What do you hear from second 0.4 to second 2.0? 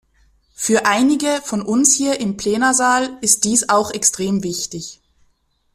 Für einige von uns